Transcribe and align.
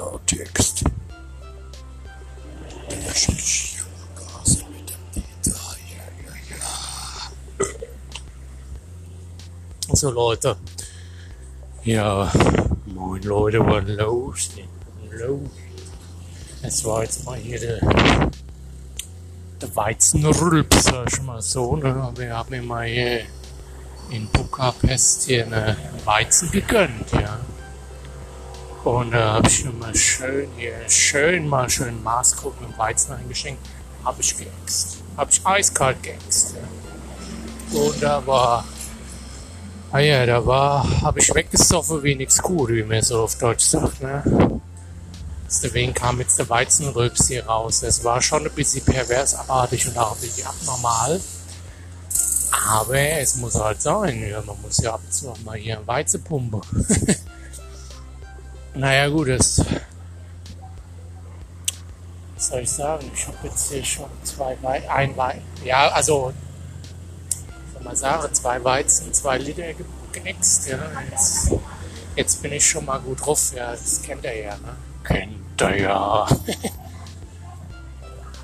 Klartext. 0.00 0.84
Der 2.88 2.98
Gase 3.06 4.64
mit 4.72 4.88
dem 4.88 5.02
Peter. 5.12 5.60
Ja, 5.92 6.04
ja, 6.24 6.34
ja. 6.56 7.66
So 9.94 10.10
Leute. 10.10 10.56
Ja, 11.84 12.32
moin 12.86 13.22
Leute, 13.24 13.60
was 13.60 13.84
los? 13.88 14.50
Es 16.62 16.84
war 16.84 17.02
jetzt 17.02 17.26
mal 17.26 17.36
hier 17.36 17.60
der, 17.60 17.80
der 19.60 19.76
Weizenrülps, 19.76 20.84
sag 20.84 21.12
ich 21.12 21.20
mal 21.20 21.42
so. 21.42 21.76
Ne? 21.76 22.10
Wir 22.16 22.34
haben 22.34 22.66
mal 22.66 22.86
hier 22.86 23.20
in 24.10 24.26
Budapest 24.28 25.24
hier 25.24 25.44
eine 25.44 25.76
Weizen 26.06 26.50
gegönnt, 26.50 27.12
ja. 27.12 27.38
Und 28.84 29.10
da 29.10 29.34
habe 29.34 29.48
ich 29.48 29.64
mir 29.64 29.72
mal 29.72 29.94
schön 29.94 30.48
hier, 30.56 30.74
schön 30.88 31.46
mal 31.48 31.68
schön 31.68 32.02
Maßkrug 32.02 32.60
mit 32.60 32.78
Weizen 32.78 33.12
eingeschenkt. 33.12 33.60
Habe 34.04 34.20
ich 34.20 34.36
geäxt. 34.36 34.98
Habe 35.16 35.30
ich 35.30 35.46
eiskalt 35.46 36.02
geäxt, 36.02 36.54
ja. 36.54 37.78
Und 37.78 38.02
da 38.02 38.26
war 38.26 38.64
Ah 39.92 39.98
ja, 39.98 40.24
da 40.24 40.46
war, 40.46 41.02
habe 41.02 41.18
ich 41.18 41.34
weggesoffen 41.34 42.04
wie 42.04 42.14
nix 42.14 42.40
gut, 42.40 42.70
wie 42.70 42.84
man 42.84 43.02
so 43.02 43.24
auf 43.24 43.36
Deutsch 43.38 43.64
sagt, 43.64 44.00
ne? 44.00 44.60
Deswegen 45.44 45.92
kam 45.92 46.20
jetzt 46.20 46.38
der 46.38 46.48
Weizenrülps 46.48 47.26
hier 47.26 47.44
raus. 47.44 47.82
Es 47.82 48.04
war 48.04 48.22
schon 48.22 48.46
ein 48.46 48.52
bisschen 48.52 48.84
perversartig 48.84 49.88
und 49.88 49.98
auch 49.98 50.14
ein 50.14 50.20
bisschen 50.20 50.46
abnormal. 50.46 51.20
Aber 52.68 52.98
es 52.98 53.34
muss 53.34 53.56
halt 53.56 53.82
sein, 53.82 54.28
ja, 54.28 54.40
man 54.42 54.62
muss 54.62 54.78
ja 54.78 54.94
ab 54.94 55.00
und 55.04 55.12
zu 55.12 55.28
auch 55.28 55.38
mal 55.40 55.58
hier 55.58 55.82
Weizenpumpe. 55.84 56.60
naja 58.74 59.08
gut, 59.08 59.28
das 59.28 59.64
was 62.36 62.48
soll 62.48 62.60
ich 62.60 62.70
sagen? 62.70 63.10
Ich 63.14 63.26
habe 63.26 63.36
jetzt 63.44 63.70
hier 63.70 63.84
schon 63.84 64.08
zwei 64.24 64.56
Wei 64.62 64.88
ein 64.90 65.16
Wei 65.16 65.40
ja, 65.64 65.88
also 65.88 66.32
soll 67.80 67.82
mal 67.82 67.96
sagen, 67.96 68.32
zwei 68.34 68.62
Weizen, 68.62 69.12
zwei 69.12 69.38
Liter 69.38 69.72
ge 69.72 69.84
geäxt, 70.12 70.68
ja. 70.68 70.78
Jetzt, 71.10 71.52
jetzt 72.16 72.42
bin 72.42 72.52
ich 72.52 72.68
schon 72.68 72.84
mal 72.84 72.98
gut 72.98 73.24
drauf, 73.24 73.52
ja, 73.54 73.70
das 73.70 74.02
kennt 74.02 74.24
er 74.24 74.36
ja, 74.36 74.56
ne? 74.56 74.74
Kennt 75.04 75.60
er 75.60 75.80
ja. 75.80 76.26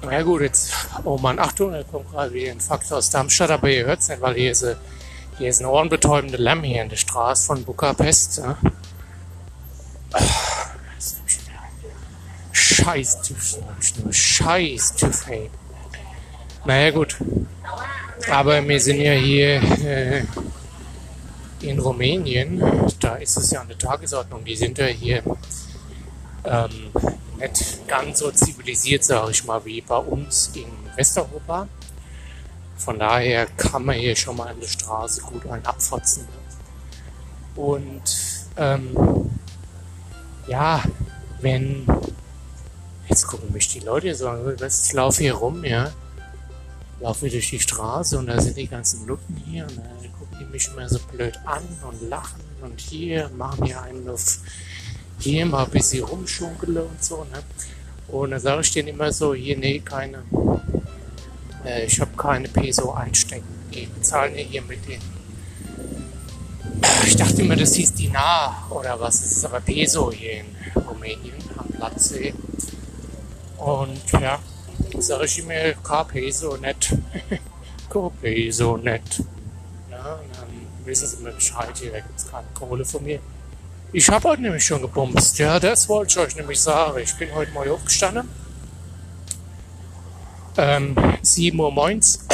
Na 0.03 0.13
ja, 0.13 0.23
gut, 0.23 0.43
jetzt, 0.43 0.73
oh 1.05 1.19
Mann, 1.19 1.41
Achtung, 1.41 1.73
da 1.73 1.83
kommt 1.83 2.09
gerade 2.13 2.33
wieder 2.33 2.53
ein 2.53 2.61
Fakt 2.61 2.93
aus 2.93 3.11
Darmstadt, 3.11 3.51
aber 3.51 3.69
ihr 3.69 3.85
hört 3.87 3.99
es 4.01 4.09
nicht, 4.09 4.21
weil 4.21 4.35
hier 4.35 4.53
ist, 4.53 4.65
hier 5.39 5.49
ist 5.49 5.61
ein 5.61 5.67
ohrenbetäubender 5.67 6.39
Lamm 6.39 6.63
hier 6.63 6.83
in 6.83 6.89
der 6.89 6.97
Straße 6.97 7.47
von 7.47 7.65
Budapest. 7.65 8.39
Ja? 8.39 8.57
Scheiß 12.67 13.23
TÜV, 13.23 13.59
Scheiß 14.11 14.97
TÜV, 14.97 15.29
ey. 15.29 15.51
Naja, 16.65 16.91
gut. 16.91 17.17
Aber 18.29 18.67
wir 18.67 18.81
sind 18.81 19.01
ja 19.01 19.13
hier 19.13 19.63
äh, 19.85 20.25
in 21.61 21.79
Rumänien, 21.79 22.61
da 22.99 23.15
ist 23.17 23.37
es 23.37 23.53
ja 23.53 23.61
an 23.61 23.69
der 23.69 23.79
Tagesordnung. 23.79 24.45
Die 24.45 24.57
sind 24.57 24.79
ja 24.79 24.87
hier 24.87 25.23
ähm, 26.45 26.91
nicht 27.39 27.87
ganz 27.87 28.19
so 28.19 28.33
zivilisiert, 28.33 29.05
sage 29.05 29.31
ich 29.31 29.45
mal, 29.45 29.65
wie 29.65 29.81
bei 29.81 29.99
uns 29.99 30.51
in 30.55 30.67
Westeuropa. 30.97 31.69
Von 32.77 32.99
daher 32.99 33.47
kann 33.47 33.85
man 33.85 33.97
hier 33.97 34.17
schon 34.17 34.37
mal 34.37 34.49
an 34.49 34.61
der 34.61 34.67
Straße 34.67 35.23
gut 35.23 35.47
einen 35.47 35.65
abfotzen. 35.65 36.27
Und 37.55 38.03
ähm, 38.57 39.31
ja, 40.49 40.83
wenn 41.41 41.87
jetzt 43.09 43.27
gucken 43.27 43.53
mich 43.53 43.69
die 43.69 43.81
Leute 43.81 44.15
so 44.15 44.29
an, 44.29 44.57
ich 44.61 44.93
laufe 44.93 45.23
hier 45.23 45.35
rum, 45.35 45.65
ja, 45.65 45.93
laufe 47.01 47.29
durch 47.29 47.51
die 47.51 47.61
Straße 47.61 48.19
und 48.19 48.27
da 48.27 48.41
sind 48.41 48.57
die 48.57 48.69
ganzen 48.69 49.07
Nutten 49.07 49.37
hier 49.37 49.65
und 49.65 49.77
dann 49.77 50.13
gucken 50.19 50.39
die 50.41 50.45
mich 50.47 50.69
immer 50.69 50.89
so 50.89 50.99
blöd 51.13 51.39
an 51.45 51.63
und 51.89 52.09
lachen 52.09 52.41
und 52.63 52.81
hier 52.81 53.31
machen 53.37 53.65
hier 53.65 53.83
einen 53.83 54.09
auf 54.09 54.41
hier 55.19 55.47
mal 55.47 55.65
ein 55.65 55.71
bisschen 55.71 56.05
rumschunkele 56.05 56.83
und 56.85 57.03
so, 57.03 57.25
ne? 57.25 57.43
Und 58.09 58.31
dann 58.31 58.41
sage 58.41 58.61
ich 58.61 58.71
denen 58.73 58.89
immer 58.89 59.13
so, 59.13 59.35
hier, 59.35 59.57
nee, 59.57 59.81
keine, 59.81 60.23
äh, 61.65 61.87
ich 61.87 62.01
habe 62.01 62.11
keine 62.17 62.49
Peso 62.49 62.93
einstecken. 62.93 63.49
Die 63.75 63.87
bezahlen 63.87 64.37
ja 64.37 64.45
hier 64.45 64.63
mit 64.63 64.87
den, 64.87 65.01
ich 67.05 67.17
dachte 67.17 67.43
immer, 67.43 67.57
das 67.57 67.75
hieß 67.75 67.95
Dinar 67.95 68.67
oder 68.71 69.01
was, 69.01 69.21
das 69.23 69.33
ist 69.33 69.45
aber 69.45 69.61
Peso 69.61 70.13
hier 70.13 70.41
in 70.41 70.47
Rumänien 70.77 71.35
am 71.57 71.67
Platzsee. 71.69 72.35
Und 73.59 74.13
ja, 74.13 74.39
sage 74.99 75.25
ich 75.25 75.39
immer, 75.39 75.73
kein 75.83 76.07
Peso, 76.09 76.57
nicht. 76.57 76.95
kein 77.91 78.11
Peso, 78.21 78.77
nicht. 78.77 79.23
Ja, 79.91 80.21
dann 80.33 80.85
wissen 80.85 81.09
sie 81.09 81.23
mir 81.23 81.33
Bescheid, 81.33 81.71
hier 81.79 81.93
gibt 81.93 82.19
es 82.19 82.31
keine 82.31 82.47
Kohle 82.55 82.85
von 82.85 83.03
mir. 83.03 83.21
Ich 83.93 84.09
habe 84.11 84.29
heute 84.29 84.43
nämlich 84.43 84.65
schon 84.65 84.83
gebumst. 84.83 85.39
Ja, 85.39 85.59
das 85.59 85.89
wollte 85.89 86.11
ich 86.11 86.19
euch 86.27 86.37
nämlich 86.37 86.61
sagen. 86.61 86.99
Ich 86.99 87.15
bin 87.17 87.33
heute 87.35 87.53
mal 87.53 87.69
aufgestanden. 87.69 88.29
Ähm, 90.59 90.97
7 91.23 91.59
Uhr 91.59 91.71
morgens. 91.71 92.27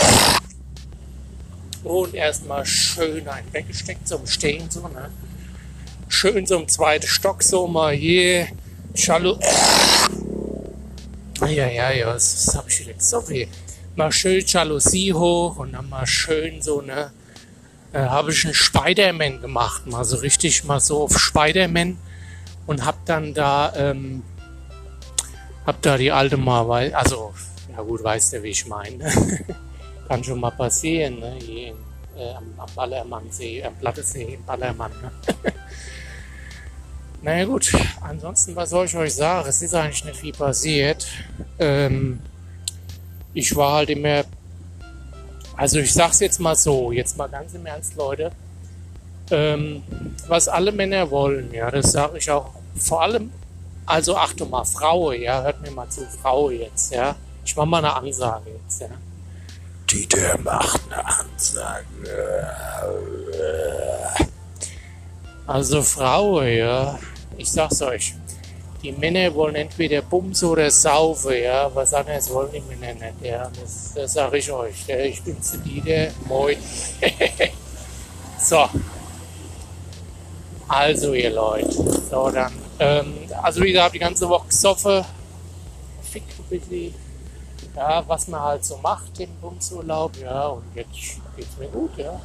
Und 1.85 2.15
erstmal 2.15 2.65
schön 2.65 3.29
ein 3.29 3.45
weggesteckt 3.53 4.07
zum 4.07 4.27
Stehen, 4.27 4.71
so, 4.71 4.87
ne? 4.89 5.11
Schön 6.09 6.47
so 6.47 6.57
im 6.57 6.69
zweiten 6.69 7.07
Stock, 7.07 7.43
so 7.43 7.67
mal 7.67 7.95
hier. 7.95 8.49
Schalo. 8.95 9.39
Ja, 11.49 11.67
ja, 11.69 11.91
ja, 11.91 12.13
das, 12.13 12.47
das 12.47 12.57
habe 12.57 12.69
ich 12.69 12.81
wieder 12.81 12.95
Sorry. 12.99 13.49
Mal 13.97 14.13
schön 14.13 14.43
Jalousie 14.47 15.13
hoch 15.13 15.59
und 15.59 15.73
dann 15.73 15.89
mal 15.89 16.07
schön 16.07 16.63
so, 16.63 16.81
ne? 16.81 17.13
äh, 17.93 18.01
habe 18.01 18.33
ich 18.33 18.45
einen 18.45 18.55
Spider-Man 18.55 19.41
gemacht, 19.41 19.87
mal 19.87 20.05
so 20.05 20.17
richtig, 20.17 20.65
mal 20.65 20.81
so 20.81 21.05
auf 21.05 21.19
Spider-Man 21.19 21.99
und 22.67 22.85
hab 22.85 23.05
dann 23.07 23.35
da, 23.35 23.73
ähm, 23.77 24.23
hab 25.67 25.81
da 25.83 25.97
die 25.97 26.11
alte 26.11 26.37
mal, 26.37 26.69
weil, 26.69 26.95
also, 26.95 27.35
ja 27.71 27.83
gut, 27.83 28.03
weißt 28.03 28.35
du, 28.35 28.43
wie 28.43 28.49
ich 28.49 28.67
meine. 28.67 29.05
Kann 30.09 30.25
schon 30.25 30.41
mal 30.41 30.51
passieren, 30.51 31.21
ne? 31.21 31.37
Hier 31.41 31.69
in, 31.69 31.77
äh, 32.19 32.35
am, 32.35 32.45
am 32.59 32.69
Ballermannsee, 32.75 33.65
am 33.65 33.75
Plattesee 33.77 34.35
in 34.35 34.45
Ballermann, 34.45 34.93
ne? 35.01 35.13
naja 37.23 37.45
gut, 37.45 37.73
ansonsten, 38.01 38.55
was 38.57 38.71
soll 38.71 38.87
ich 38.87 38.97
euch 38.97 39.15
sagen? 39.15 39.49
Es 39.49 39.63
ist 39.63 39.75
eigentlich 39.75 40.05
nicht 40.05 40.17
viel 40.17 40.33
passiert. 40.33 41.07
Ähm, 41.59 42.21
ich 43.35 43.55
war 43.57 43.75
halt 43.75 43.91
immer 43.91 44.25
also 45.57 45.79
ich 45.79 45.93
sag's 45.93 46.21
jetzt 46.21 46.41
mal 46.41 46.57
so, 46.57 46.93
jetzt 46.93 47.17
mal 47.17 47.29
ganz 47.29 47.55
im 47.55 47.67
Ernst, 47.67 47.95
Leute. 47.97 48.33
Ähm, 49.31 49.83
was 50.27 50.49
alle 50.49 50.73
Männer 50.73 51.11
wollen, 51.11 51.53
ja, 51.53 51.71
das 51.71 51.93
sage 51.93 52.19
ich 52.19 52.31
auch 52.31 52.51
vor 52.77 53.03
allem, 53.03 53.31
also 53.87 54.17
Achtung 54.17 54.51
mal, 54.51 54.65
Frau, 54.65 55.13
ja, 55.13 55.43
hört 55.43 55.61
mir 55.61 55.71
mal 55.71 55.89
zu, 55.89 56.07
Frau 56.21 56.51
jetzt, 56.51 56.93
ja. 56.93 57.15
Ich 57.45 57.55
mache 57.57 57.67
mal 57.67 57.79
eine 57.79 57.95
Ansage 57.95 58.51
jetzt, 58.51 58.81
ja. 58.81 58.89
Dieter 59.91 60.39
macht 60.39 60.81
eine 60.91 61.07
Ansage. 61.07 61.85
Also 65.47 65.83
Frau, 65.83 66.43
ja, 66.43 66.99
ich 67.37 67.51
sag's 67.51 67.83
euch, 67.83 68.15
die 68.83 68.93
Männer 68.93 69.33
wollen 69.35 69.55
entweder 69.55 70.03
Bums 70.03 70.43
oder 70.43 70.71
Saufe, 70.71 71.39
ja, 71.39 71.71
was 71.75 71.95
anderes 71.95 72.29
wollen 72.31 72.51
die 72.53 72.61
Männer 72.61 72.95
nicht, 72.95 73.23
ja, 73.23 73.51
das, 73.61 73.93
das 73.95 74.13
sage 74.13 74.39
ich 74.39 74.51
euch, 74.51 74.87
ja. 74.87 74.99
ich 74.99 75.23
bin 75.23 75.41
zu 75.41 75.59
Dieter, 75.59 76.11
moin. 76.27 76.57
so. 78.39 78.69
Also 80.69 81.13
ihr 81.13 81.31
Leute, 81.31 81.73
so 82.11 82.31
dann, 82.31 82.53
ähm, 82.79 83.15
also 83.43 83.63
wie 83.63 83.73
gesagt, 83.73 83.95
die 83.95 83.99
ganze 83.99 84.29
Woche 84.29 84.49
gesoffen, 84.49 85.05
fick 86.03 86.25
ein 86.39 86.59
bisschen, 86.59 86.95
ja, 87.77 88.03
was 88.07 88.27
man 88.29 88.41
halt 88.41 88.65
so 88.65 88.79
macht 88.79 89.21
im 89.21 89.31
Bumsurlaub, 89.41 90.17
ja, 90.19 90.49
und 90.49 90.65
jetzt 90.75 91.21
geht's 91.37 91.57
mir 91.59 91.69
gut, 91.69 91.97
ja. 91.99 92.21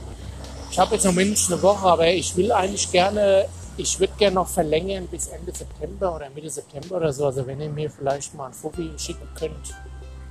Ich 0.71 0.79
habe 0.79 0.95
jetzt 0.95 1.05
noch 1.05 1.13
mindestens 1.13 1.53
eine 1.53 1.61
Woche, 1.61 1.87
aber 1.87 2.07
ich 2.07 2.35
will 2.35 2.51
eigentlich 2.51 2.91
gerne 2.91 3.47
ich 3.77 3.99
würde 3.99 4.13
gerne 4.17 4.35
noch 4.35 4.47
verlängern 4.47 5.07
bis 5.07 5.27
Ende 5.27 5.53
September 5.53 6.15
oder 6.15 6.29
Mitte 6.31 6.49
September 6.49 6.97
oder 6.97 7.13
so. 7.13 7.27
Also 7.27 7.45
wenn 7.45 7.61
ihr 7.61 7.69
mir 7.69 7.89
vielleicht 7.89 8.33
mal 8.33 8.47
ein 8.47 8.53
Fuffi 8.53 8.91
schicken 8.97 9.27
könnt, 9.35 9.75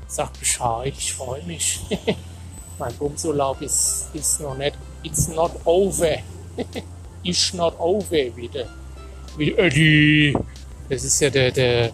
sagt 0.08 0.38
Bescheid, 0.38 0.92
ich 0.96 1.14
freue 1.14 1.42
mich. 1.44 1.80
mein 2.78 2.94
Bumsurlaub 2.94 3.62
ist, 3.62 4.08
ist 4.12 4.40
noch 4.40 4.56
nicht, 4.56 4.76
it's 5.02 5.28
not 5.28 5.52
over. 5.64 6.16
It's 7.22 7.52
not 7.54 7.74
over 7.80 8.36
wieder. 8.36 8.66
Wie 9.36 9.50
Ödi. 9.50 10.36
Das 10.88 11.02
ist 11.02 11.20
ja 11.20 11.28
der, 11.28 11.50
der 11.50 11.90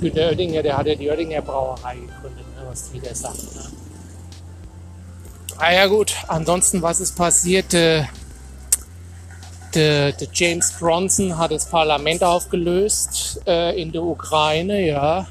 Günter 0.00 0.28
Oettinger, 0.28 0.62
der 0.62 0.78
hat 0.78 0.86
ja 0.86 0.94
die 0.94 1.10
Oettinger 1.10 1.42
Brauerei 1.42 1.96
gegründet, 1.96 2.46
ne, 2.56 2.64
was 2.66 2.90
wieder 2.92 3.14
sagt. 3.14 3.42
Ne? 3.54 3.62
Ah 5.58 5.72
ja 5.72 5.86
gut, 5.86 6.14
ansonsten 6.28 6.80
was 6.80 7.00
ist 7.00 7.14
passiert? 7.14 7.74
Äh, 7.74 8.04
der, 9.74 10.12
der 10.12 10.28
James 10.32 10.72
Bronson 10.78 11.36
hat 11.36 11.50
das 11.50 11.66
Parlament 11.66 12.22
aufgelöst 12.22 13.40
äh, 13.46 13.80
in 13.80 13.92
der 13.92 14.02
Ukraine, 14.02 14.86
ja. 14.86 15.26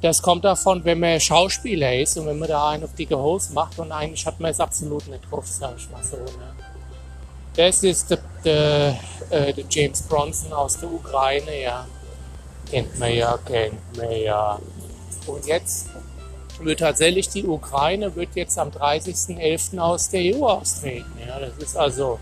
Das 0.00 0.20
kommt 0.20 0.44
davon, 0.44 0.84
wenn 0.84 0.98
man 0.98 1.20
Schauspieler 1.20 1.96
ist 1.96 2.16
und 2.18 2.26
wenn 2.26 2.38
man 2.38 2.48
da 2.48 2.70
einen 2.70 2.84
auf 2.84 2.94
dicke 2.94 3.16
Hose 3.16 3.52
macht 3.52 3.78
und 3.78 3.92
eigentlich 3.92 4.26
hat 4.26 4.40
man 4.40 4.50
es 4.50 4.58
absolut 4.58 5.06
nicht 5.06 5.30
drauf, 5.30 5.46
sag 5.46 5.76
ich 5.76 5.88
mal 5.90 6.02
so. 6.02 6.16
Ne? 6.16 6.52
Das 7.54 7.84
ist 7.84 8.10
der, 8.10 8.18
der, 8.44 8.98
äh, 9.30 9.52
der 9.52 9.64
James 9.70 10.02
Bronson 10.02 10.52
aus 10.52 10.80
der 10.80 10.90
Ukraine, 10.90 11.62
ja. 11.62 11.86
Kennt 12.68 12.98
man 12.98 13.14
ja, 13.14 13.38
kennt 13.44 13.96
man 13.96 14.10
ja. 14.10 14.58
Und 15.26 15.46
jetzt 15.46 15.88
wird 16.60 16.80
tatsächlich 16.80 17.28
die 17.28 17.46
Ukraine 17.46 18.14
wird 18.16 18.30
jetzt 18.34 18.58
am 18.58 18.70
30.11. 18.70 19.78
aus 19.78 20.08
der 20.08 20.34
EU 20.36 20.44
austreten. 20.46 21.12
Ja, 21.26 21.38
das 21.38 21.56
ist 21.58 21.76
also, 21.76 22.18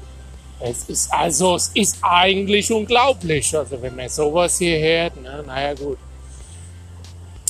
es 0.60 0.84
ist 0.84 1.12
also, 1.12 1.56
es 1.56 1.70
ist 1.74 1.98
eigentlich 2.02 2.70
unglaublich. 2.72 3.56
Also 3.56 3.80
wenn 3.80 3.96
man 3.96 4.08
sowas 4.08 4.58
hier 4.58 4.78
hört, 4.78 5.20
ne, 5.22 5.42
naja 5.46 5.74
gut. 5.74 5.98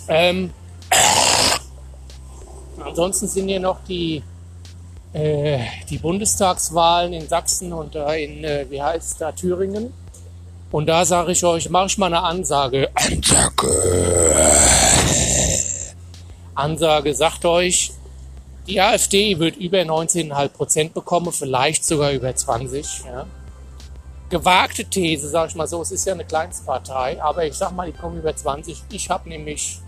Ähm, 0.08 0.50
ansonsten 2.84 3.28
sind 3.28 3.48
hier 3.48 3.60
noch 3.60 3.82
die, 3.84 4.22
äh, 5.12 5.58
die 5.88 5.98
Bundestagswahlen 5.98 7.12
in 7.12 7.28
Sachsen 7.28 7.72
und 7.72 7.94
da 7.94 8.12
in, 8.14 8.44
äh, 8.44 8.66
wie 8.70 8.80
heißt 8.80 9.20
da, 9.20 9.32
Thüringen. 9.32 9.92
Und 10.70 10.86
da 10.86 11.04
sage 11.04 11.32
ich 11.32 11.44
euch, 11.44 11.68
mache 11.68 11.86
ich 11.86 11.98
mal 11.98 12.06
eine 12.06 12.22
Ansage. 12.22 12.88
Ansage. 12.94 13.66
Ansage 16.54 17.14
sagt 17.14 17.44
euch, 17.44 17.89
die 18.66 18.80
AfD 18.80 19.38
wird 19.38 19.56
über 19.56 19.78
19,5 19.78 20.48
Prozent 20.48 20.94
bekommen, 20.94 21.32
vielleicht 21.32 21.84
sogar 21.84 22.12
über 22.12 22.34
20. 22.34 23.04
Ja. 23.04 23.26
Gewagte 24.28 24.84
These, 24.84 25.28
sage 25.28 25.48
ich 25.50 25.54
mal 25.56 25.66
so, 25.66 25.82
es 25.82 25.90
ist 25.90 26.06
ja 26.06 26.14
eine 26.14 26.24
Kleinstpartei, 26.24 27.20
aber 27.20 27.44
ich 27.44 27.54
sag 27.54 27.72
mal, 27.72 27.90
die 27.90 27.98
kommen 27.98 28.18
über 28.18 28.34
20. 28.34 28.84
Ich 28.92 29.10
habe 29.10 29.28
nämlich 29.28 29.80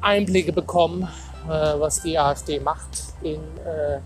Einblicke 0.00 0.52
bekommen, 0.52 1.08
äh, 1.48 1.78
was 1.78 2.02
die 2.02 2.18
AfD 2.18 2.58
macht 2.58 2.88
in, 3.22 3.40
äh, 3.64 4.00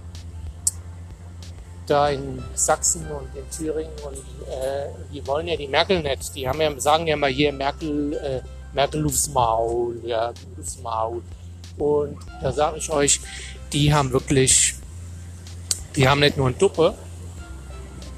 da 1.87 2.09
in 2.11 2.43
Sachsen 2.55 3.07
und 3.11 3.35
in 3.35 3.51
Thüringen. 3.51 3.93
Und 4.05 4.19
äh, 4.49 4.89
die 5.13 5.27
wollen 5.27 5.49
ja 5.49 5.57
die 5.57 5.69
Merkel 5.69 6.03
nicht. 6.03 6.35
Die 6.35 6.47
haben 6.47 6.61
ja, 6.61 6.79
sagen 6.79 7.07
ja 7.07 7.17
mal 7.17 7.31
hier 7.31 7.53
Merkel, 7.53 8.13
äh, 8.13 8.41
Merkel 8.75 9.07
aufs 9.07 9.29
Maul, 9.29 9.99
ja, 10.05 10.33
aufs 10.61 10.79
Maul. 10.81 11.23
Und 11.79 12.19
da 12.43 12.53
sage 12.53 12.79
ich 12.79 12.91
euch, 12.91 13.21
die 13.73 13.93
haben 13.93 14.11
wirklich, 14.13 14.75
die 15.95 16.09
haben 16.09 16.21
nicht 16.21 16.37
nur 16.37 16.49
ein 16.49 16.59
Duppe, 16.59 16.95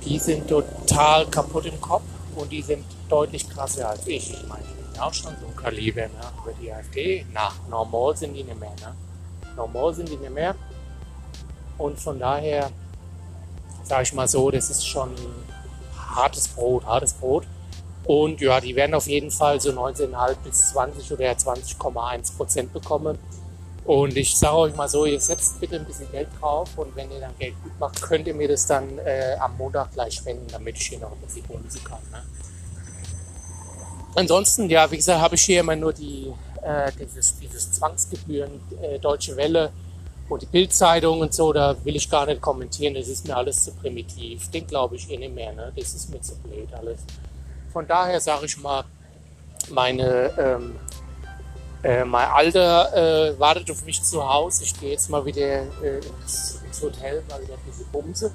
die 0.05 0.19
sind 0.19 0.49
total 0.49 1.27
kaputt 1.27 1.67
im 1.67 1.81
Kopf 1.81 2.05
und 2.37 2.51
die 2.51 2.63
sind 2.63 2.85
deutlich 3.09 3.49
krasser 3.49 3.89
als 3.89 4.07
ich. 4.07 4.33
Ich 4.33 4.47
meine, 4.49 4.65
auch 5.01 5.15
schon 5.15 5.35
so 5.41 5.47
ein 5.47 5.57
Kaliber, 5.57 6.03
ne? 6.03 6.11
Aber 6.21 6.53
die 6.61 6.73
AfD, 6.73 7.25
na, 7.33 7.53
normal 7.71 8.17
sind 8.17 8.35
die 8.35 8.43
nicht 8.43 8.59
mehr, 8.59 8.71
ne? 8.81 8.95
Normal 9.57 9.95
sind 9.95 10.09
die 10.09 10.17
nicht 10.17 10.33
mehr. 10.33 10.55
Und 11.77 11.99
von 11.99 12.19
daher, 12.19 12.71
sage 13.85 14.03
ich 14.03 14.13
mal 14.13 14.29
so, 14.29 14.51
das 14.51 14.71
ist 14.71 14.87
schon 14.87 15.11
hartes 15.97 16.49
Brot, 16.49 16.85
hartes 16.85 17.13
Brot. 17.13 17.47
Und 18.05 18.41
ja, 18.41 18.61
die 18.61 18.75
werden 18.75 18.95
auf 18.95 19.07
jeden 19.07 19.31
Fall 19.31 19.61
so 19.61 19.71
19,5 19.71 20.37
bis 20.45 20.71
20 20.71 21.13
oder 21.13 21.31
20,1 21.31 22.37
Prozent 22.37 22.73
bekommen. 22.73 23.19
Und 23.89 24.19
ich 24.19 24.37
sage 24.37 24.57
euch 24.59 24.77
mal 24.77 24.87
so, 24.87 25.07
ihr 25.07 25.19
setzt 25.19 25.59
bitte 25.61 25.77
ein 25.77 25.87
bisschen 25.87 26.13
Geld 26.13 26.29
drauf 26.39 26.69
und 26.77 26.95
wenn 26.95 27.11
ihr 27.11 27.21
dann 27.21 27.33
Geld 27.39 27.55
gut 27.63 27.73
macht, 27.81 28.03
könnt 28.03 28.27
ihr 28.27 28.35
mir 28.35 28.47
das 28.47 28.67
dann 28.67 28.99
äh, 28.99 29.35
am 29.41 29.57
Montag 29.57 29.95
gleich 29.95 30.13
spenden, 30.13 30.47
damit 30.53 30.77
ich 30.77 30.89
hier 30.89 30.99
noch 30.99 31.11
ein 31.11 31.19
bisschen 31.23 31.43
bumsen 31.45 31.83
kann. 31.83 32.01
Ne? 32.13 32.23
Ansonsten, 34.15 34.69
ja, 34.69 34.91
wie 34.91 34.99
gesagt, 34.99 35.23
habe 35.23 35.37
ich 35.37 35.41
hier 35.41 35.61
immer 35.61 35.75
nur 35.75 35.95
die, 35.95 36.31
äh, 36.63 36.93
dieses, 37.01 37.39
dieses 37.39 37.73
Zwangsgebühren, 37.73 38.61
äh, 38.83 38.99
Deutsche 38.99 39.35
Welle 39.37 39.73
und 40.29 40.43
die 40.43 40.47
Bildzeitung 40.47 41.21
und 41.21 41.33
so, 41.33 41.55
da 41.55 41.75
will 41.83 41.97
ich 41.97 42.11
gar 42.11 42.27
nicht 42.27 42.43
kommentieren, 42.43 42.93
das 42.93 43.09
ist 43.09 43.27
mir 43.27 43.39
alles 43.39 43.65
zu 43.65 43.73
primitiv. 43.73 44.51
Den 44.51 44.67
glaube 44.67 44.97
ich 44.97 45.11
eh 45.11 45.17
nicht 45.17 45.35
mehr, 45.35 45.55
ne? 45.55 45.73
das 45.75 45.95
ist 45.95 46.11
mir 46.11 46.21
zu 46.21 46.37
blöd 46.41 46.69
alles. 46.75 46.99
Von 47.73 47.89
daher 47.89 48.21
sage 48.21 48.45
ich 48.45 48.59
mal, 48.59 48.85
meine, 49.71 50.31
ähm, 50.37 50.77
äh, 51.83 52.05
mein 52.05 52.29
Alter 52.29 53.31
äh, 53.31 53.39
wartet 53.39 53.71
auf 53.71 53.85
mich 53.85 54.03
zu 54.03 54.27
Hause. 54.27 54.65
Ich 54.65 54.79
gehe 54.79 54.91
jetzt 54.91 55.09
mal 55.11 55.25
wieder 55.25 55.63
äh, 55.83 56.01
ins, 56.23 56.61
ins, 56.67 56.83
Hotel, 56.83 57.23
mal 57.29 57.41
wieder 57.43 57.55
ein 57.55 57.61
bisschen 57.67 57.87
bumse. 57.93 58.33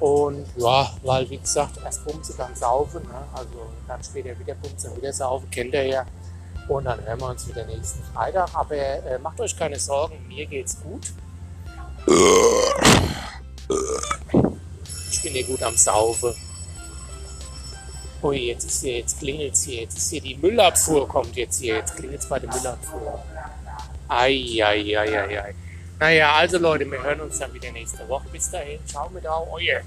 Und 0.00 0.44
ja, 0.56 0.90
weil 1.02 1.28
wie 1.30 1.38
gesagt, 1.38 1.78
erst 1.84 2.04
bumse, 2.04 2.34
dann 2.36 2.54
saufen. 2.54 3.02
Ne? 3.02 3.24
Also 3.32 3.66
dann 3.86 4.02
später 4.02 4.38
wieder 4.38 4.54
bumse, 4.54 4.94
wieder 4.96 5.12
saufen, 5.12 5.48
kennt 5.50 5.72
ihr 5.74 5.86
ja. 5.86 6.06
Und 6.68 6.84
dann 6.84 7.04
hören 7.04 7.20
wir 7.20 7.28
uns 7.28 7.46
wieder 7.46 7.64
nächsten 7.66 8.02
Freitag. 8.12 8.48
Aber 8.54 8.74
äh, 8.74 9.18
macht 9.18 9.40
euch 9.40 9.56
keine 9.56 9.78
Sorgen, 9.78 10.26
mir 10.26 10.46
geht's 10.46 10.80
gut. 10.80 11.12
Ich 15.10 15.22
bin 15.22 15.32
hier 15.32 15.44
gut 15.44 15.62
am 15.62 15.76
Saufen. 15.76 16.34
Ui, 18.24 18.38
jetzt 18.38 18.64
ist 18.64 18.80
hier, 18.80 19.00
jetzt 19.00 19.18
klingelt's 19.18 19.64
hier, 19.64 19.82
jetzt 19.82 19.98
ist 19.98 20.08
hier 20.08 20.22
die 20.22 20.34
Müllabfuhr 20.36 21.06
kommt 21.06 21.36
jetzt 21.36 21.60
hier, 21.60 21.76
jetzt 21.76 21.94
klingelt's 21.94 22.26
bei 22.26 22.38
der 22.38 22.48
Müllabfuhr. 22.48 23.22
Eieieiei. 24.08 24.96
Ei, 24.98 25.18
ei, 25.18 25.42
ei. 25.42 25.54
Naja, 26.00 26.32
also 26.32 26.56
Leute, 26.56 26.90
wir 26.90 27.02
hören 27.02 27.20
uns 27.20 27.38
dann 27.38 27.52
wieder 27.52 27.70
nächste 27.70 28.08
Woche. 28.08 28.24
Bis 28.32 28.50
dahin, 28.50 28.78
ciao 28.86 29.10
mit 29.10 29.26
auch, 29.26 29.46
euer. 29.52 29.82